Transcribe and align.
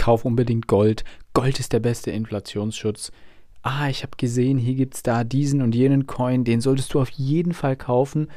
kauf 0.00 0.24
unbedingt 0.24 0.66
Gold. 0.66 1.04
Gold 1.34 1.60
ist 1.60 1.74
der 1.74 1.78
beste 1.78 2.10
Inflationsschutz. 2.10 3.12
Ah, 3.60 3.90
ich 3.90 4.02
habe 4.02 4.16
gesehen, 4.16 4.56
hier 4.56 4.74
gibt 4.74 4.94
es 4.94 5.02
da 5.02 5.24
diesen 5.24 5.60
und 5.60 5.74
jenen 5.74 6.06
Coin, 6.06 6.42
den 6.42 6.62
solltest 6.62 6.94
du 6.94 7.00
auf 7.00 7.10
jeden 7.10 7.52
Fall 7.52 7.76
kaufen. 7.76 8.28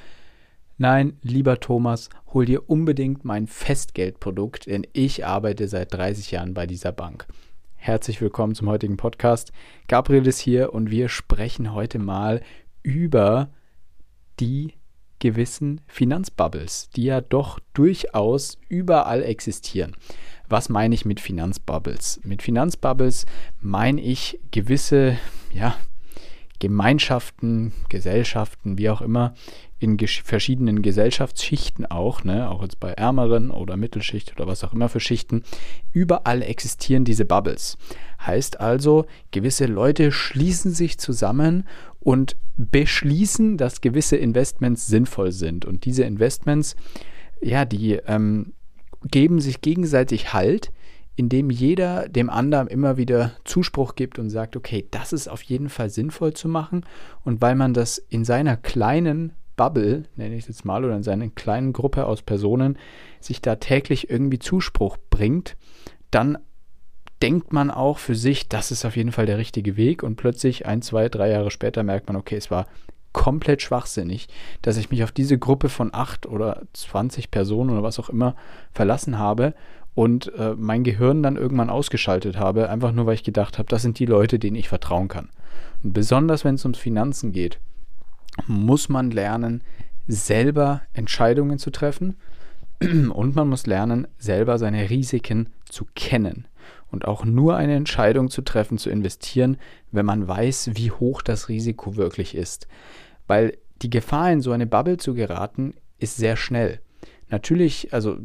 Nein, 0.77 1.17
lieber 1.21 1.61
Thomas, 1.61 2.09
hol 2.33 2.45
dir 2.45 2.69
unbedingt 2.69 3.23
mein 3.23 3.47
Festgeldprodukt, 3.47 4.65
denn 4.65 4.85
ich 4.91 5.25
arbeite 5.25 5.69
seit 5.69 5.93
30 5.93 6.31
Jahren 6.31 6.53
bei 6.53 6.67
dieser 6.67 6.91
Bank. 6.91 7.27
Herzlich 7.75 8.19
willkommen 8.19 8.55
zum 8.55 8.67
heutigen 8.67 8.97
Podcast. 8.97 9.53
Gabriel 9.87 10.27
ist 10.27 10.39
hier 10.39 10.73
und 10.73 10.91
wir 10.91 11.07
sprechen 11.07 11.73
heute 11.73 11.97
mal 11.97 12.41
über 12.81 13.51
die 14.41 14.73
gewissen 15.19 15.79
Finanzbubbles, 15.87 16.89
die 16.89 17.05
ja 17.05 17.21
doch 17.21 17.57
durchaus 17.73 18.57
überall 18.67 19.23
existieren. 19.23 19.95
Was 20.53 20.69
meine 20.69 20.93
ich 20.93 21.03
mit 21.03 21.19
Finanzbubbles? 21.19 22.19
Mit 22.23 22.43
Finanzbubbles 22.43 23.25
meine 23.59 23.99
ich 23.99 24.39
gewisse 24.51 25.17
ja, 25.51 25.75
Gemeinschaften, 26.59 27.73
Gesellschaften, 27.89 28.77
wie 28.77 28.91
auch 28.91 29.01
immer, 29.01 29.33
in 29.79 29.97
ges 29.97 30.11
verschiedenen 30.23 30.83
Gesellschaftsschichten 30.83 31.87
auch, 31.87 32.23
ne, 32.23 32.51
auch 32.51 32.61
jetzt 32.61 32.79
bei 32.79 32.91
ärmeren 32.91 33.49
oder 33.49 33.77
Mittelschicht 33.77 34.31
oder 34.35 34.45
was 34.45 34.63
auch 34.63 34.73
immer 34.73 34.89
für 34.89 34.99
Schichten, 34.99 35.41
überall 35.91 36.43
existieren 36.43 37.03
diese 37.03 37.25
Bubbles. 37.25 37.75
Heißt 38.23 38.59
also, 38.59 39.07
gewisse 39.31 39.65
Leute 39.65 40.11
schließen 40.11 40.71
sich 40.71 40.99
zusammen 40.99 41.67
und 41.99 42.35
beschließen, 42.57 43.57
dass 43.57 43.81
gewisse 43.81 44.17
Investments 44.17 44.85
sinnvoll 44.85 45.31
sind. 45.31 45.65
Und 45.65 45.85
diese 45.85 46.03
Investments, 46.03 46.75
ja, 47.41 47.65
die 47.65 47.93
ähm, 48.05 48.53
geben 49.11 49.39
sich 49.39 49.61
gegenseitig 49.61 50.33
Halt, 50.33 50.71
indem 51.15 51.49
jeder 51.49 52.09
dem 52.09 52.29
anderen 52.29 52.67
immer 52.67 52.97
wieder 52.97 53.33
Zuspruch 53.43 53.95
gibt 53.95 54.17
und 54.17 54.29
sagt, 54.29 54.55
okay, 54.55 54.87
das 54.91 55.13
ist 55.13 55.27
auf 55.27 55.43
jeden 55.43 55.69
Fall 55.69 55.89
sinnvoll 55.89 56.33
zu 56.33 56.47
machen. 56.47 56.85
Und 57.23 57.41
weil 57.41 57.55
man 57.55 57.73
das 57.73 57.97
in 57.97 58.25
seiner 58.25 58.57
kleinen 58.57 59.33
Bubble, 59.55 60.05
nenne 60.15 60.35
ich 60.35 60.43
es 60.43 60.47
jetzt 60.47 60.65
mal, 60.65 60.83
oder 60.83 60.95
in 60.95 61.03
seiner 61.03 61.29
kleinen 61.29 61.73
Gruppe 61.73 62.07
aus 62.07 62.23
Personen, 62.23 62.77
sich 63.19 63.41
da 63.41 63.55
täglich 63.57 64.09
irgendwie 64.09 64.39
Zuspruch 64.39 64.97
bringt, 65.11 65.55
dann 66.09 66.37
denkt 67.21 67.53
man 67.53 67.71
auch 67.71 67.99
für 67.99 68.15
sich, 68.15 68.49
das 68.49 68.71
ist 68.71 68.83
auf 68.83 68.97
jeden 68.97 69.11
Fall 69.11 69.25
der 69.25 69.37
richtige 69.37 69.77
Weg 69.77 70.03
und 70.03 70.15
plötzlich 70.15 70.65
ein, 70.65 70.81
zwei, 70.81 71.09
drei 71.09 71.29
Jahre 71.29 71.51
später 71.51 71.83
merkt 71.83 72.07
man, 72.07 72.15
okay, 72.15 72.35
es 72.35 72.51
war 72.51 72.67
komplett 73.13 73.61
schwachsinnig, 73.61 74.27
dass 74.61 74.77
ich 74.77 74.91
mich 74.91 75.03
auf 75.03 75.11
diese 75.11 75.37
Gruppe 75.37 75.69
von 75.69 75.93
acht 75.93 76.25
oder 76.25 76.63
20 76.73 77.31
Personen 77.31 77.69
oder 77.69 77.83
was 77.83 77.99
auch 77.99 78.09
immer 78.09 78.35
verlassen 78.71 79.17
habe 79.17 79.53
und 79.95 80.33
äh, 80.35 80.55
mein 80.57 80.83
Gehirn 80.83 81.23
dann 81.23 81.37
irgendwann 81.37 81.69
ausgeschaltet 81.69 82.37
habe, 82.37 82.69
einfach 82.69 82.91
nur 82.91 83.05
weil 83.05 83.15
ich 83.15 83.23
gedacht 83.23 83.57
habe, 83.57 83.69
das 83.69 83.83
sind 83.83 83.99
die 83.99 84.05
Leute, 84.05 84.39
denen 84.39 84.55
ich 84.55 84.69
vertrauen 84.69 85.07
kann. 85.07 85.29
Und 85.83 85.93
besonders 85.93 86.43
wenn 86.43 86.55
es 86.55 86.65
ums 86.65 86.79
Finanzen 86.79 87.31
geht, 87.31 87.59
muss 88.47 88.89
man 88.89 89.11
lernen, 89.11 89.63
selber 90.07 90.81
Entscheidungen 90.93 91.59
zu 91.59 91.69
treffen 91.69 92.15
und 92.81 93.35
man 93.35 93.47
muss 93.47 93.67
lernen, 93.67 94.07
selber 94.17 94.57
seine 94.57 94.89
Risiken 94.89 95.49
zu 95.69 95.85
kennen 95.95 96.47
und 96.91 97.05
auch 97.05 97.25
nur 97.25 97.55
eine 97.55 97.75
Entscheidung 97.75 98.29
zu 98.29 98.41
treffen, 98.41 98.77
zu 98.77 98.89
investieren, 98.89 99.57
wenn 99.91 100.05
man 100.05 100.27
weiß, 100.27 100.71
wie 100.73 100.91
hoch 100.91 101.21
das 101.21 101.49
Risiko 101.49 101.95
wirklich 101.95 102.35
ist. 102.35 102.67
Weil 103.27 103.57
die 103.81 103.89
Gefahr, 103.89 104.31
in 104.31 104.41
so 104.41 104.51
eine 104.51 104.67
Bubble 104.67 104.97
zu 104.97 105.13
geraten, 105.13 105.73
ist 105.99 106.17
sehr 106.17 106.35
schnell. 106.35 106.79
Natürlich, 107.29 107.93
also 107.93 108.17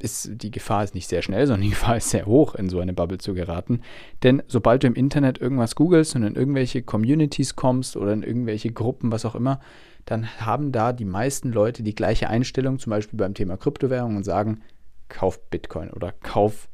ist 0.00 0.30
die 0.32 0.50
Gefahr 0.50 0.84
ist 0.84 0.94
nicht 0.94 1.08
sehr 1.08 1.22
schnell, 1.22 1.46
sondern 1.46 1.62
die 1.62 1.70
Gefahr 1.70 1.96
ist 1.96 2.10
sehr 2.10 2.26
hoch, 2.26 2.54
in 2.54 2.68
so 2.68 2.80
eine 2.80 2.92
Bubble 2.92 3.18
zu 3.18 3.34
geraten. 3.34 3.80
Denn 4.22 4.42
sobald 4.46 4.82
du 4.82 4.86
im 4.86 4.94
Internet 4.94 5.38
irgendwas 5.38 5.74
googelst 5.74 6.14
und 6.16 6.22
in 6.22 6.36
irgendwelche 6.36 6.82
Communities 6.82 7.56
kommst 7.56 7.96
oder 7.96 8.12
in 8.12 8.22
irgendwelche 8.22 8.70
Gruppen, 8.70 9.12
was 9.12 9.24
auch 9.24 9.34
immer, 9.34 9.60
dann 10.04 10.40
haben 10.40 10.72
da 10.72 10.92
die 10.92 11.04
meisten 11.04 11.52
Leute 11.52 11.82
die 11.82 11.94
gleiche 11.94 12.28
Einstellung, 12.28 12.78
zum 12.78 12.90
Beispiel 12.90 13.18
beim 13.18 13.34
Thema 13.34 13.56
Kryptowährung 13.56 14.16
und 14.16 14.24
sagen, 14.24 14.62
kauf 15.08 15.40
Bitcoin 15.50 15.90
oder 15.90 16.12
kauf 16.12 16.68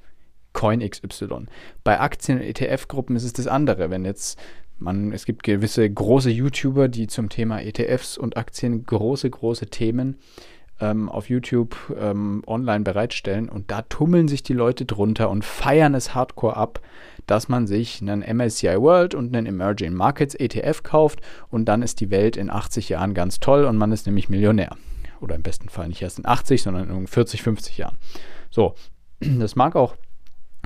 Coin 0.53 0.89
XY. 0.89 1.47
Bei 1.83 1.99
Aktien- 1.99 2.39
und 2.39 2.45
ETF-Gruppen 2.45 3.17
ist 3.17 3.25
es 3.25 3.33
das 3.33 3.49
andere. 3.49 3.91
Wenn 3.91 4.05
jetzt 4.05 4.39
man, 4.79 5.13
es 5.13 5.25
gibt 5.25 5.43
gewisse 5.43 5.89
große 5.89 6.31
YouTuber, 6.31 6.89
die 6.89 7.07
zum 7.07 7.29
Thema 7.29 7.61
ETFs 7.61 8.19
und 8.19 8.37
Aktien 8.37 8.85
große, 8.85 9.31
große 9.31 9.67
Themen 9.67 10.19
ähm, 10.81 11.09
auf 11.09 11.29
YouTube 11.29 11.77
ähm, 11.99 12.43
online 12.47 12.85
bereitstellen 12.85 13.49
und 13.49 13.71
da 13.71 13.83
tummeln 13.83 14.29
sich 14.29 14.43
die 14.43 14.53
Leute 14.53 14.85
drunter 14.85 15.31
und 15.31 15.45
feiern 15.45 15.95
es 15.95 16.15
hardcore 16.15 16.57
ab, 16.57 16.81
dass 17.27 17.49
man 17.49 17.67
sich 17.67 18.03
einen 18.03 18.21
MSCI 18.21 18.81
World 18.81 19.15
und 19.15 19.35
einen 19.35 19.47
Emerging 19.47 19.95
Markets 19.95 20.35
ETF 20.35 20.83
kauft 20.83 21.21
und 21.49 21.67
dann 21.67 21.83
ist 21.83 22.01
die 22.01 22.11
Welt 22.11 22.37
in 22.37 22.51
80 22.51 22.89
Jahren 22.89 23.15
ganz 23.15 23.41
toll 23.41 23.65
und 23.65 23.77
man 23.77 23.93
ist 23.93 24.07
nämlich 24.07 24.29
Millionär. 24.29 24.77
Oder 25.21 25.37
im 25.37 25.43
besten 25.43 25.69
Fall 25.69 25.89
nicht 25.89 26.03
erst 26.03 26.19
in 26.19 26.27
80, 26.27 26.63
sondern 26.63 26.91
in 26.91 27.07
40, 27.07 27.43
50 27.43 27.79
Jahren. 27.79 27.97
So, 28.51 28.75
das 29.21 29.57
mag 29.57 29.77
auch 29.77 29.97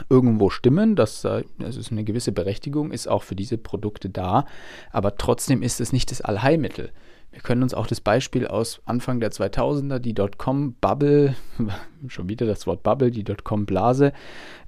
irgendwo 0.09 0.50
stimmen, 0.50 0.97
dass 0.97 1.22
das 1.22 1.76
ist 1.76 1.92
eine 1.92 2.04
gewisse 2.04 2.32
Berechtigung 2.32 2.91
ist 2.92 3.09
auch 3.09 3.22
für 3.22 3.36
diese 3.36 3.59
Produkte 3.59 4.10
da, 4.10 4.44
aber 4.91 5.16
trotzdem 5.16 5.62
ist 5.62 5.81
es 5.81 5.92
nicht 5.92 6.10
das 6.10 6.20
Allheilmittel. 6.20 6.92
Wir 7.31 7.41
können 7.41 7.62
uns 7.62 7.75
auch 7.75 7.86
das 7.86 8.00
Beispiel 8.00 8.47
aus 8.47 8.81
Anfang 8.86 9.20
der 9.20 9.31
2000er, 9.31 9.98
die 9.98 10.14
Dotcom-Bubble, 10.14 11.36
schon 12.09 12.28
wieder 12.28 12.47
das 12.47 12.66
Wort 12.66 12.82
Bubble, 12.82 13.10
die 13.10 13.22
Dotcom-Blase, 13.22 14.12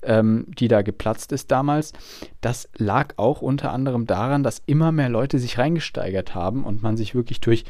ähm, 0.02 0.44
die 0.46 0.68
da 0.68 0.82
geplatzt 0.82 1.32
ist 1.32 1.50
damals, 1.50 1.94
das 2.42 2.68
lag 2.76 3.14
auch 3.16 3.40
unter 3.40 3.72
anderem 3.72 4.06
daran, 4.06 4.42
dass 4.42 4.62
immer 4.66 4.92
mehr 4.92 5.08
Leute 5.08 5.38
sich 5.38 5.58
reingesteigert 5.58 6.34
haben 6.34 6.64
und 6.64 6.82
man 6.82 6.96
sich 6.98 7.14
wirklich 7.14 7.40
durch 7.40 7.64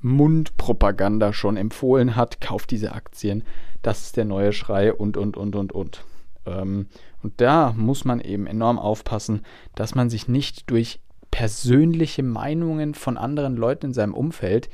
Mundpropaganda 0.00 1.32
schon 1.32 1.56
empfohlen 1.56 2.16
hat, 2.16 2.40
kauft 2.40 2.72
diese 2.72 2.92
Aktien, 2.92 3.44
das 3.82 4.02
ist 4.02 4.16
der 4.16 4.24
neue 4.24 4.52
Schrei 4.52 4.92
und, 4.92 5.16
und, 5.16 5.36
und, 5.36 5.54
und, 5.54 5.72
und. 5.72 6.04
Ähm, 6.46 6.86
und 7.22 7.40
da 7.40 7.72
muss 7.76 8.04
man 8.04 8.20
eben 8.20 8.46
enorm 8.46 8.78
aufpassen, 8.78 9.42
dass 9.74 9.94
man 9.94 10.10
sich 10.10 10.28
nicht 10.28 10.70
durch 10.70 11.00
persönliche 11.30 12.22
Meinungen 12.22 12.94
von 12.94 13.16
anderen 13.16 13.56
Leuten 13.56 13.86
in 13.86 13.94
seinem 13.94 14.14
Umfeld, 14.14 14.68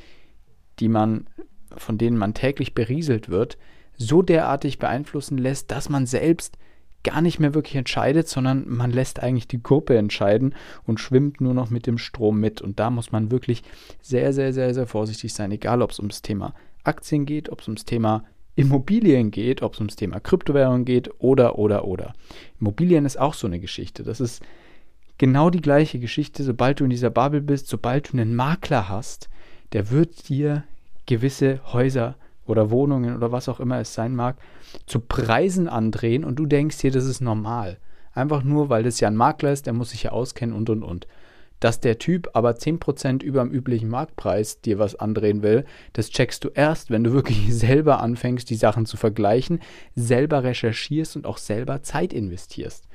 die 0.81 0.89
man, 0.89 1.29
von 1.77 1.99
denen 1.99 2.19
man 2.19 2.35
täglich 2.35 2.75
berieselt 2.75 3.29
wird, 3.29 3.59
so 3.97 4.23
derartig 4.23 4.79
beeinflussen 4.79 5.39
lässt, 5.39 5.71
dass 5.71 5.89
man 5.89 6.07
selbst 6.07 6.59
gar 7.05 7.21
nicht 7.21 7.39
mehr 7.39 7.55
wirklich 7.55 7.77
entscheidet, 7.77 8.29
sondern 8.29 8.69
man 8.69 8.91
lässt 8.91 9.21
eigentlich 9.23 9.49
die 9.49 9.63
Gruppe 9.63 9.97
entscheiden 9.97 10.55
und 10.85 10.99
schwimmt 10.99 11.41
nur 11.41 11.55
noch 11.55 11.71
mit 11.71 11.87
dem 11.87 11.99
Strom 11.99 12.41
mit. 12.41 12.61
Und 12.61 12.81
da 12.81 12.91
muss 12.91 13.13
man 13.13 13.31
wirklich 13.31 13.63
sehr, 14.01 14.33
sehr, 14.33 14.53
sehr, 14.53 14.75
sehr 14.75 14.87
vorsichtig 14.87 15.33
sein, 15.33 15.53
egal 15.53 15.81
ob 15.83 15.93
es 15.93 16.01
ums 16.01 16.23
Thema 16.23 16.55
Aktien 16.85 17.25
geht, 17.25 17.51
ob 17.51 17.61
es 17.61 17.69
ums 17.69 17.85
Thema 17.85 18.25
Immobilien 18.59 19.31
geht, 19.31 19.63
ob 19.63 19.75
es 19.75 19.79
ums 19.79 19.95
Thema 19.95 20.19
Kryptowährung 20.19 20.85
geht 20.85 21.11
oder, 21.21 21.61
oder, 21.61 21.85
oder. 21.85 22.15
Immobilien 22.61 23.05
ist 23.05 23.17
auch 23.17 23.35
so 23.35 23.47
eine 23.47 23.61
Geschichte. 23.61 24.03
Das 24.03 24.19
ist 24.19 24.43
genau 25.17 25.49
die 25.49 25.61
gleiche 25.61 26.01
Geschichte, 26.01 26.43
sobald 26.43 26.81
du 26.81 26.85
in 26.85 26.91
dieser 26.91 27.11
Bubble 27.11 27.41
bist, 27.41 27.69
sobald 27.69 28.09
du 28.09 28.17
einen 28.17 28.35
Makler 28.35 28.89
hast, 28.89 29.29
der 29.73 29.93
wird 29.93 30.29
dir 30.29 30.65
gewisse 31.07 31.61
Häuser 31.73 32.17
oder 32.47 32.71
Wohnungen 32.71 33.15
oder 33.15 33.31
was 33.31 33.49
auch 33.49 33.61
immer 33.61 33.79
es 33.79 33.95
sein 33.95 34.17
mag, 34.17 34.37
zu 34.87 34.99
Preisen 34.99 35.69
andrehen 35.69 36.25
und 36.25 36.35
du 36.37 36.47
denkst 36.47 36.79
dir, 36.79 36.91
das 36.91 37.05
ist 37.05 37.21
normal. 37.21 37.79
Einfach 38.13 38.43
nur, 38.43 38.71
weil 38.71 38.83
das 38.83 38.99
ja 38.99 39.07
ein 39.07 39.15
Makler 39.15 39.53
ist, 39.53 39.67
der 39.67 39.73
muss 39.73 39.91
sich 39.91 40.03
ja 40.03 40.11
auskennen 40.11 40.57
und 40.57 40.69
und 40.69 40.83
und 40.83 41.07
dass 41.61 41.81
der 41.81 41.99
Typ 41.99 42.31
aber 42.35 42.51
10% 42.53 43.23
über 43.23 43.41
dem 43.43 43.51
üblichen 43.51 43.89
Marktpreis 43.89 44.61
dir 44.61 44.79
was 44.79 44.95
andrehen 44.95 45.43
will, 45.43 45.65
das 45.93 46.11
checkst 46.11 46.45
du 46.45 46.49
erst, 46.49 46.91
wenn 46.91 47.05
du 47.05 47.13
wirklich 47.13 47.47
selber 47.55 48.01
anfängst, 48.01 48.49
die 48.51 48.57
Sachen 48.57 48.87
zu 48.87 48.97
vergleichen, 48.97 49.61
selber 49.95 50.45
recherchierst 50.45 51.17
und 51.17 51.27
auch 51.27 51.39
selber 51.39 51.83
Zeit 51.83 52.13
investierst. 52.13 52.89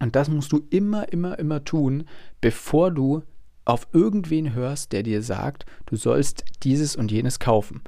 Und 0.00 0.16
das 0.16 0.28
musst 0.28 0.50
du 0.52 0.62
immer, 0.70 1.12
immer, 1.12 1.38
immer 1.38 1.64
tun, 1.64 2.04
bevor 2.40 2.90
du 2.90 3.22
auf 3.64 3.86
irgendwen 3.92 4.54
hörst, 4.54 4.92
der 4.92 5.04
dir 5.04 5.22
sagt, 5.22 5.64
du 5.86 5.96
sollst 5.96 6.44
dieses 6.64 6.96
und 6.96 7.12
jenes 7.12 7.38
kaufen. 7.38 7.82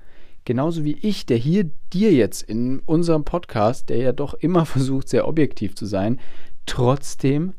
Genauso 0.44 0.84
wie 0.84 0.96
ich, 1.00 1.26
der 1.26 1.38
hier 1.38 1.70
dir 1.92 2.12
jetzt 2.12 2.42
in 2.42 2.80
unserem 2.80 3.24
Podcast, 3.24 3.88
der 3.88 3.96
ja 3.96 4.12
doch 4.12 4.34
immer 4.34 4.66
versucht, 4.66 5.08
sehr 5.08 5.26
objektiv 5.26 5.74
zu 5.74 5.86
sein, 5.86 6.20
trotzdem 6.66 7.54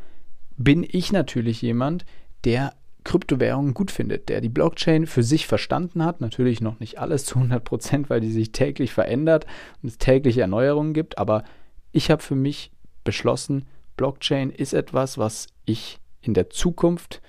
bin 0.58 0.86
ich 0.88 1.12
natürlich 1.12 1.62
jemand, 1.62 2.06
der 2.44 2.74
Kryptowährungen 3.04 3.74
gut 3.74 3.92
findet, 3.92 4.30
der 4.30 4.42
die 4.42 4.50
Blockchain 4.50 5.06
für 5.06 5.24
sich 5.24 5.48
verstanden 5.48 6.04
hat. 6.04 6.22
Natürlich 6.22 6.60
noch 6.60 6.80
nicht 6.80 7.00
alles 7.00 7.26
zu 7.26 7.36
100 7.36 7.64
Prozent, 7.64 8.10
weil 8.10 8.20
die 8.20 8.32
sich 8.32 8.52
täglich 8.52 8.92
verändert 8.92 9.46
und 9.82 9.90
es 9.90 9.98
tägliche 9.98 10.42
Erneuerungen 10.42 10.94
gibt. 10.94 11.18
Aber 11.18 11.44
ich 11.92 12.10
habe 12.10 12.22
für 12.22 12.36
mich 12.36 12.72
beschlossen, 13.04 13.66
Blockchain 13.96 14.50
ist 14.50 14.74
etwas, 14.74 15.18
was 15.18 15.48
ich 15.66 16.00
in 16.22 16.34
der 16.34 16.50
Zukunft 16.50 17.22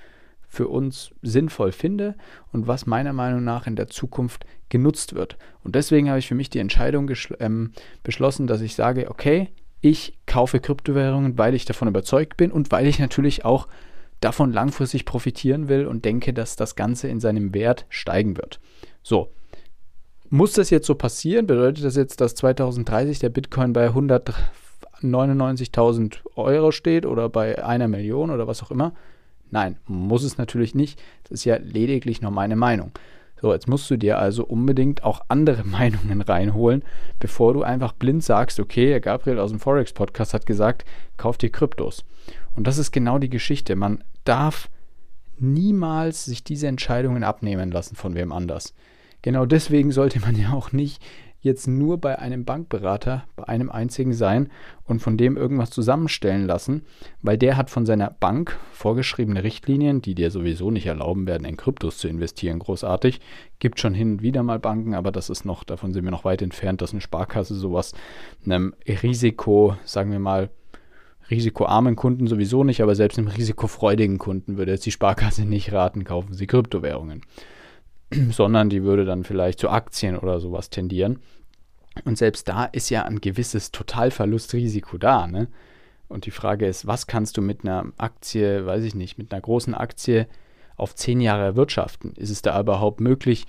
für 0.49 0.69
uns 0.69 1.11
sinnvoll 1.23 1.73
finde 1.73 2.15
und 2.53 2.67
was 2.67 2.87
meiner 2.87 3.13
Meinung 3.13 3.45
nach 3.45 3.67
in 3.67 3.77
der 3.77 3.89
Zukunft 3.89 4.47
genutzt 4.71 5.15
wird. 5.15 5.37
Und 5.63 5.75
deswegen 5.75 6.09
habe 6.09 6.19
ich 6.19 6.29
für 6.29 6.35
mich 6.35 6.49
die 6.49 6.59
Entscheidung 6.59 7.11
ähm, 7.39 7.73
beschlossen, 8.03 8.47
dass 8.47 8.63
ich 8.63 8.75
sage, 8.75 9.11
okay, 9.11 9.51
ich 9.89 10.19
kaufe 10.27 10.59
Kryptowährungen, 10.59 11.39
weil 11.39 11.55
ich 11.55 11.65
davon 11.65 11.87
überzeugt 11.87 12.37
bin 12.37 12.51
und 12.51 12.73
weil 12.73 12.87
ich 12.87 12.99
natürlich 12.99 13.45
auch 13.45 13.69
davon 14.21 14.53
langfristig 14.53 15.05
profitieren 15.05 15.69
will 15.69 15.87
und 15.87 16.05
denke, 16.05 16.35
dass 16.35 16.57
das 16.57 16.75
Ganze 16.75 17.07
in 17.07 17.21
seinem 17.21 17.55
Wert 17.55 17.87
steigen 17.89 18.37
wird. 18.37 18.59
So, 19.05 19.31
muss 20.29 20.55
das 20.55 20.71
jetzt 20.71 20.89
so 20.89 20.97
passieren? 20.97 21.47
Bedeutet 21.47 21.85
das 21.85 21.95
jetzt, 21.95 22.21
dass 22.21 22.35
2030 22.35 23.21
der 23.21 23.29
Bitcoin 23.29 23.73
bei 23.73 23.91
199.000 23.91 26.17
Euro 26.35 26.73
steht 26.73 27.07
oder 27.07 27.29
bei 27.29 27.65
einer 27.65 27.87
Million 27.87 28.33
oder 28.33 28.49
was 28.49 28.65
auch 28.65 28.73
immer? 28.73 28.93
Nein, 29.53 29.77
muss 29.87 30.25
es 30.25 30.37
natürlich 30.37 30.75
nicht. 30.75 31.01
Das 31.25 31.33
ist 31.33 31.45
ja 31.45 31.59
lediglich 31.59 32.23
nur 32.23 32.33
meine 32.33 32.57
Meinung. 32.57 32.91
So, 33.41 33.53
jetzt 33.53 33.69
musst 33.69 33.91
du 33.91 33.97
dir 33.97 34.19
also 34.19 34.45
unbedingt 34.45 35.05
auch 35.05 35.21
andere 35.29 35.65
Meinungen 35.67 36.21
reinholen, 36.23 36.83
bevor 37.19 37.53
du 37.53 37.63
einfach 37.63 37.93
blind 37.93 38.25
sagst, 38.25 38.61
okay, 38.61 38.99
Gabriel 39.01 39.39
aus 39.39 39.51
dem 39.51 39.61
Forex 39.61 39.93
Podcast 39.93 40.35
hat 40.35 40.47
gesagt, 40.47 40.85
kauf 41.17 41.39
dir 41.39 41.51
Kryptos. 41.51 42.05
Und 42.55 42.67
das 42.67 42.79
ist 42.79 42.93
genau 42.93 43.19
die 43.19 43.31
Geschichte. 43.31 43.77
Man 43.77 44.03
darf 44.25 44.69
niemals 45.39 46.25
sich 46.25 46.43
diese 46.43 46.67
Entscheidungen 46.67 47.23
abnehmen 47.23 47.71
lassen 47.71 47.97
von 47.97 48.15
wem 48.15 48.33
anders. 48.33 48.75
Genau 49.23 49.45
deswegen 49.45 49.93
sollte 49.93 50.21
man 50.21 50.37
ja 50.37 50.53
auch 50.53 50.73
nicht 50.73 51.03
jetzt 51.41 51.67
nur 51.67 51.99
bei 51.99 52.19
einem 52.19 52.45
Bankberater, 52.45 53.25
bei 53.37 53.45
einem 53.45 53.71
einzigen 53.71 54.13
sein 54.13 54.51
und 54.85 55.01
von 55.01 55.17
dem 55.17 55.37
irgendwas 55.37 55.71
zusammenstellen 55.71 56.47
lassen, 56.47 56.85
weil 57.23 57.39
der 57.39 57.57
hat 57.57 57.71
von 57.71 57.87
seiner 57.87 58.11
Bank 58.11 58.59
vorgeschriebene 58.73 59.43
Richtlinien, 59.43 60.03
die 60.03 60.15
dir 60.15 60.31
sowieso 60.31 60.71
nicht 60.71 60.87
erlauben 60.87 61.27
werden, 61.27 61.45
in 61.45 61.57
Kryptos 61.57 61.99
zu 61.99 62.09
investieren, 62.09 62.59
großartig. 62.59 63.21
Gibt 63.59 63.81
schon 63.81 63.95
hin 63.95 64.13
und 64.13 64.23
wieder 64.23 64.43
mal 64.43 64.59
Banken, 64.59 64.95
aber 64.95 65.13
das 65.13 65.31
ist 65.31 65.45
noch, 65.45 65.65
davon 65.65 65.93
sind 65.93 66.05
wir 66.05 66.11
noch 66.11 66.25
weit 66.25 66.43
entfernt, 66.43 66.83
dass 66.83 66.93
eine 66.93 67.01
Sparkasse 67.01 67.55
sowas 67.55 67.95
einem 68.45 68.75
Risiko, 68.87 69.77
sagen 69.85 70.11
wir 70.11 70.19
mal, 70.19 70.51
risikoarmen 71.31 71.97
Kunden 71.97 72.27
sowieso 72.27 72.65
nicht, 72.65 72.83
aber 72.83 72.95
selbst 72.95 73.19
einem 73.19 73.29
risikofreudigen 73.29 74.19
Kunden 74.19 74.57
würde 74.57 74.73
jetzt 74.73 74.87
die 74.87 74.93
Sparkasse 74.93 75.45
nicht 75.45 75.73
raten, 75.73 76.05
kaufen 76.05 76.35
Sie 76.35 76.47
Kryptowährungen. 76.47 77.23
sondern 78.31 78.69
die 78.69 78.83
würde 78.83 79.05
dann 79.05 79.25
vielleicht 79.25 79.61
zu 79.61 79.69
Aktien 79.69 80.17
oder 80.17 80.41
sowas 80.41 80.71
tendieren. 80.71 81.21
Und 82.05 82.19
selbst 82.19 82.49
da 82.49 82.65
ist 82.65 82.91
ja 82.91 83.05
ein 83.05 83.21
gewisses 83.21 83.73
Totalverlustrisiko 83.73 84.99
da. 84.99 85.27
Ne? 85.27 85.49
Und 86.09 86.27
die 86.27 86.31
Frage 86.31 86.67
ist, 86.67 86.87
was 86.87 87.07
kannst 87.07 87.37
du 87.37 87.43
mit 87.43 87.65
einer 87.65 87.87
Aktie, 87.97 88.67
weiß 88.67 88.85
ich 88.85 88.95
nicht, 88.95 89.19
mit 89.19 89.33
einer 89.33 89.41
großen 89.41 89.75
Aktie 89.75 90.27
auf 90.77 90.95
zehn 90.95 91.21
Jahre 91.21 91.45
erwirtschaften? 91.45 92.13
Ist 92.13 92.31
es 92.31 92.43
da 92.43 92.61
überhaupt 92.61 93.01
möglich, 93.01 93.47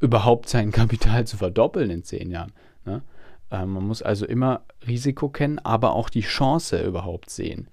überhaupt 0.00 0.48
sein 0.48 0.72
Kapital 0.72 1.26
zu 1.26 1.36
verdoppeln 1.36 1.90
in 1.90 2.02
zehn 2.02 2.30
Jahren? 2.30 2.52
Ne? 2.84 3.02
Äh, 3.50 3.66
man 3.66 3.86
muss 3.86 4.02
also 4.02 4.26
immer 4.26 4.62
Risiko 4.86 5.28
kennen, 5.28 5.58
aber 5.58 5.92
auch 5.92 6.08
die 6.08 6.22
Chance 6.22 6.82
überhaupt 6.82 7.30
sehen. 7.30 7.68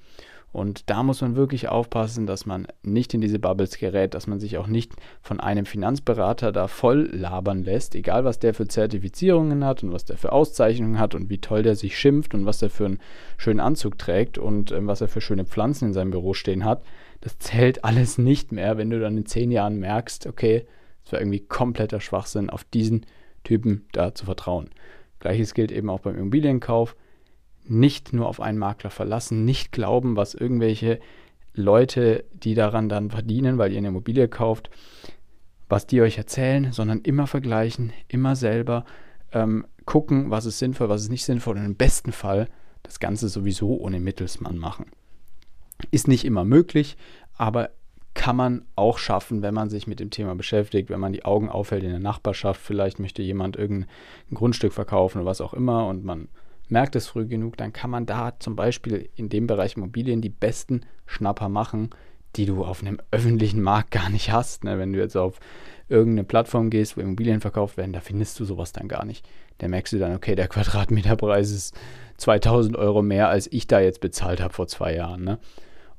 Und 0.54 0.90
da 0.90 1.04
muss 1.04 1.22
man 1.22 1.36
wirklich 1.36 1.68
aufpassen, 1.68 2.26
dass 2.26 2.46
man 2.46 2.68
nicht 2.82 3.14
in 3.14 3.22
diese 3.22 3.38
Bubbles 3.38 3.78
gerät, 3.78 4.14
dass 4.14 4.28
man 4.28 4.40
sich 4.40 4.58
auch 4.58 4.68
nicht 4.68 4.94
von 5.22 5.40
einem 5.40 5.66
Finanzberater 5.66 6.52
da 6.52 6.68
voll 6.68 7.10
labern 7.12 7.64
lässt, 7.64 7.96
egal 7.96 8.24
was 8.24 8.40
der 8.40 8.54
für 8.54 8.68
Zertifizierungen 8.68 9.66
hat 9.66 9.84
und 9.84 9.92
was 9.92 10.06
der 10.06 10.18
für 10.18 10.32
Auszeichnungen 10.32 11.00
hat 11.00 11.16
und 11.16 11.30
wie 11.30 11.40
toll 11.40 11.64
der 11.64 11.76
sich 11.76 11.98
schimpft 11.98 12.34
und 12.34 12.46
was 12.46 12.62
er 12.62 12.70
für 12.70 12.86
einen 12.86 13.00
schönen 13.38 13.60
Anzug 13.60 13.98
trägt 13.98 14.38
und 14.38 14.72
äh, 14.72 14.88
was 14.88 15.02
er 15.02 15.10
für 15.10 15.22
schöne 15.22 15.46
Pflanzen 15.46 15.90
in 15.90 15.94
seinem 15.94 16.12
Büro 16.12 16.34
stehen 16.34 16.64
hat. 16.64 16.82
Das 17.22 17.38
zählt 17.40 17.84
alles 17.84 18.18
nicht 18.18 18.52
mehr, 18.52 18.78
wenn 18.78 18.90
du 18.90 19.00
dann 19.00 19.18
in 19.18 19.26
zehn 19.26 19.52
Jahren 19.52 19.78
merkst, 19.78 20.28
okay, 20.28 20.66
es 21.06 21.12
war 21.12 21.20
irgendwie 21.20 21.42
kompletter 21.42 22.00
Schwachsinn, 22.00 22.50
auf 22.50 22.64
diesen 22.64 23.06
Typen 23.44 23.86
da 23.92 24.16
zu 24.16 24.26
vertrauen. 24.26 24.70
Gleiches 25.20 25.54
gilt 25.54 25.72
eben 25.72 25.90
auch 25.90 26.00
beim 26.00 26.18
Immobilienkauf 26.18 26.96
nicht 27.70 28.14
nur 28.14 28.28
auf 28.28 28.40
einen 28.40 28.58
Makler 28.58 28.90
verlassen, 28.90 29.46
nicht 29.46 29.72
glauben, 29.72 30.16
was 30.16 30.34
irgendwelche 30.34 31.00
Leute, 31.54 32.26
die 32.34 32.54
daran 32.54 32.90
dann 32.90 33.10
verdienen, 33.10 33.58
weil 33.58 33.72
ihr 33.72 33.80
eine 33.80 33.88
Immobilie 33.88 34.28
kauft, 34.28 34.70
was 35.70 35.88
die 35.88 36.02
euch 36.02 36.18
erzählen, 36.18 36.72
sondern 36.72 37.02
immer 37.02 37.28
vergleichen, 37.28 37.92
immer 38.08 38.36
selber 38.36 38.86
ähm, 39.34 39.66
gucken, 39.86 40.30
was 40.30 40.46
ist 40.46 40.60
sinnvoll, 40.60 40.90
was 40.90 41.02
ist 41.02 41.10
nicht 41.10 41.26
sinnvoll 41.26 41.58
und 41.58 41.66
im 41.66 41.76
besten 41.76 42.12
Fall 42.12 42.48
das 42.84 43.00
Ganze 43.00 43.28
sowieso 43.28 43.78
ohne 43.78 44.00
Mittelsmann 44.00 44.58
machen. 44.58 44.92
Ist 45.92 46.08
nicht 46.08 46.26
immer 46.26 46.46
möglich, 46.46 46.96
aber 47.36 47.72
kann 48.14 48.36
man 48.36 48.66
auch 48.76 48.98
schaffen, 48.98 49.44
wenn 49.44 49.54
man 49.54 49.70
sich 49.70 49.86
mit 49.86 50.00
dem 50.00 50.10
Thema 50.10 50.34
beschäftigt, 50.36 50.90
wenn 50.90 51.00
man 51.00 51.14
die 51.14 51.24
Augen 51.24 51.50
aufhält 51.50 51.84
in 51.84 51.92
der 51.92 52.00
Nachbarschaft, 52.00 52.60
vielleicht 52.60 53.00
möchte 53.00 53.22
jemand 53.22 53.56
irgendein 53.56 53.90
Grundstück 54.34 54.74
verkaufen 54.74 55.20
oder 55.20 55.30
was 55.30 55.42
auch 55.42 55.54
immer 55.54 55.88
und 55.88 56.04
man 56.04 56.28
merkt 56.70 56.96
es 56.96 57.08
früh 57.08 57.26
genug, 57.28 57.58
dann 57.58 57.74
kann 57.74 57.90
man 57.90 58.06
da 58.06 58.38
zum 58.40 58.56
Beispiel 58.56 59.10
in 59.16 59.30
dem 59.30 59.48
Bereich 59.48 59.76
Immobilien 59.76 60.22
die 60.22 60.30
besten 60.30 60.82
Schnapper 61.06 61.50
machen, 61.50 61.90
die 62.36 62.46
du 62.46 62.64
auf 62.64 62.82
einem 62.82 63.00
öffentlichen 63.12 63.62
Markt 63.62 63.92
gar 63.92 64.10
nicht 64.10 64.32
hast. 64.32 64.64
Ne? 64.64 64.78
Wenn 64.78 64.94
du 64.94 65.00
jetzt 65.00 65.16
auf 65.16 65.40
irgendeine 65.90 66.26
Plattform 66.26 66.70
gehst, 66.70 66.98
wo 66.98 67.02
Immobilien 67.02 67.42
verkauft 67.42 67.78
werden, 67.78 67.94
da 67.94 68.02
findest 68.02 68.40
du 68.40 68.46
sowas 68.46 68.74
dann 68.74 68.88
gar 68.88 69.06
nicht. 69.06 69.28
Da 69.60 69.68
merkst 69.68 69.94
du 69.94 70.00
dann, 70.00 70.16
okay, 70.16 70.36
der 70.36 70.48
Quadratmeterpreis 70.48 71.52
ist 71.52 71.76
2000 72.18 72.76
Euro 72.76 73.02
mehr, 73.02 73.30
als 73.30 73.52
ich 73.52 73.68
da 73.68 73.80
jetzt 73.80 74.02
bezahlt 74.02 74.42
habe 74.42 74.54
vor 74.54 74.68
zwei 74.68 74.96
Jahren. 74.96 75.24
Ne? 75.24 75.40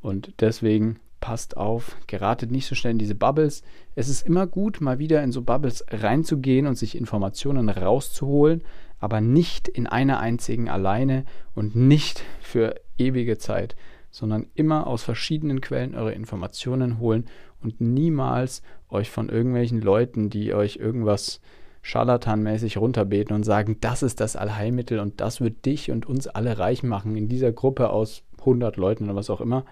Und 0.00 0.34
deswegen 0.40 1.00
passt 1.20 1.56
auf, 1.56 1.96
geratet 2.06 2.52
nicht 2.52 2.66
so 2.66 2.74
schnell 2.74 2.92
in 2.92 2.98
diese 2.98 3.14
Bubbles. 3.14 3.62
Es 3.96 4.08
ist 4.08 4.24
immer 4.26 4.46
gut, 4.46 4.80
mal 4.80 4.98
wieder 4.98 5.22
in 5.22 5.32
so 5.32 5.42
Bubbles 5.42 5.84
reinzugehen 5.90 6.66
und 6.66 6.76
sich 6.76 6.96
Informationen 6.96 7.68
rauszuholen, 7.68 8.62
aber 9.00 9.20
nicht 9.20 9.68
in 9.68 9.86
einer 9.86 10.20
einzigen 10.20 10.68
alleine 10.68 11.24
und 11.54 11.76
nicht 11.76 12.24
für 12.40 12.74
ewige 12.96 13.38
Zeit, 13.38 13.76
sondern 14.10 14.46
immer 14.54 14.86
aus 14.86 15.02
verschiedenen 15.02 15.60
Quellen 15.60 15.94
eure 15.94 16.12
Informationen 16.12 16.98
holen 16.98 17.26
und 17.62 17.80
niemals 17.80 18.62
euch 18.88 19.10
von 19.10 19.28
irgendwelchen 19.28 19.80
Leuten, 19.80 20.30
die 20.30 20.54
euch 20.54 20.76
irgendwas 20.76 21.40
scharlatanmäßig 21.82 22.76
runterbeten 22.76 23.34
und 23.34 23.44
sagen, 23.44 23.78
das 23.80 24.02
ist 24.02 24.20
das 24.20 24.36
Allheilmittel 24.36 24.98
und 24.98 25.20
das 25.20 25.40
wird 25.40 25.64
dich 25.64 25.90
und 25.90 26.06
uns 26.06 26.26
alle 26.26 26.58
reich 26.58 26.82
machen 26.82 27.16
in 27.16 27.28
dieser 27.28 27.52
Gruppe 27.52 27.90
aus 27.90 28.24
100 28.40 28.76
Leuten 28.76 29.04
oder 29.04 29.14
was 29.14 29.30
auch 29.30 29.40
immer, 29.40 29.64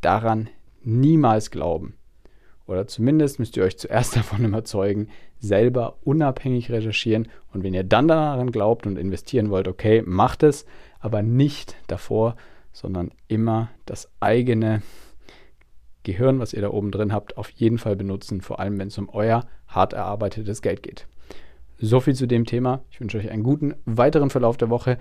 daran 0.00 0.48
niemals 0.82 1.50
glauben. 1.50 1.94
Oder 2.70 2.86
zumindest 2.86 3.40
müsst 3.40 3.56
ihr 3.56 3.64
euch 3.64 3.76
zuerst 3.78 4.14
davon 4.16 4.44
überzeugen, 4.44 5.08
selber 5.40 5.96
unabhängig 6.04 6.70
recherchieren. 6.70 7.26
Und 7.52 7.64
wenn 7.64 7.74
ihr 7.74 7.82
dann 7.82 8.06
daran 8.06 8.52
glaubt 8.52 8.86
und 8.86 8.96
investieren 8.96 9.50
wollt, 9.50 9.66
okay, 9.66 10.02
macht 10.06 10.44
es, 10.44 10.66
aber 11.00 11.20
nicht 11.22 11.74
davor, 11.88 12.36
sondern 12.72 13.10
immer 13.26 13.70
das 13.86 14.08
eigene 14.20 14.82
Gehirn, 16.04 16.38
was 16.38 16.52
ihr 16.52 16.62
da 16.62 16.70
oben 16.70 16.92
drin 16.92 17.12
habt, 17.12 17.36
auf 17.36 17.50
jeden 17.50 17.78
Fall 17.78 17.96
benutzen, 17.96 18.40
vor 18.40 18.60
allem 18.60 18.78
wenn 18.78 18.88
es 18.88 18.98
um 18.98 19.08
euer 19.08 19.46
hart 19.66 19.92
erarbeitetes 19.92 20.62
Geld 20.62 20.84
geht. 20.84 21.08
So 21.78 21.98
viel 21.98 22.14
zu 22.14 22.26
dem 22.26 22.46
Thema. 22.46 22.84
Ich 22.90 23.00
wünsche 23.00 23.18
euch 23.18 23.30
einen 23.30 23.42
guten 23.42 23.74
weiteren 23.84 24.30
Verlauf 24.30 24.56
der 24.56 24.70
Woche. 24.70 24.96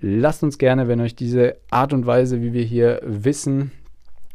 Lasst 0.00 0.42
uns 0.42 0.58
gerne, 0.58 0.88
wenn 0.88 1.00
euch 1.00 1.14
diese 1.14 1.56
Art 1.70 1.92
und 1.92 2.04
Weise, 2.04 2.42
wie 2.42 2.52
wir 2.52 2.64
hier 2.64 3.00
wissen, 3.04 3.70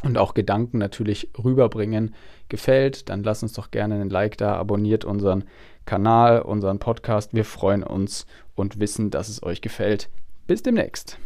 und 0.04 0.18
auch 0.18 0.34
Gedanken 0.34 0.78
natürlich 0.78 1.30
rüberbringen 1.42 2.16
gefällt, 2.50 3.10
dann 3.10 3.24
lasst 3.24 3.44
uns 3.44 3.54
doch 3.54 3.72
gerne 3.72 3.96
einen 3.96 4.10
Like 4.10 4.38
da, 4.38 4.56
abonniert 4.56 5.06
unseren 5.06 5.46
Kanal, 5.86 6.42
unseren 6.42 6.80
Podcast. 6.80 7.34
Wir 7.34 7.46
freuen 7.46 7.84
uns 7.84 8.26
und 8.56 8.80
wissen, 8.80 9.10
dass 9.10 9.30
es 9.30 9.44
euch 9.44 9.62
gefällt. 9.62 10.10
Bis 10.48 10.64
demnächst. 10.64 11.18